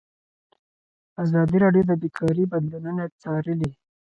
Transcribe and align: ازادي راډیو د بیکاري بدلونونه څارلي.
ازادي 1.23 1.57
راډیو 1.63 1.83
د 1.89 1.91
بیکاري 2.01 2.45
بدلونونه 2.51 3.03
څارلي. 3.21 3.71